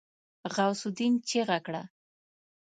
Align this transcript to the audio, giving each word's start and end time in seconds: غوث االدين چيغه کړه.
غوث 0.53 0.81
االدين 0.85 1.13
چيغه 1.29 1.57
کړه. 1.65 1.83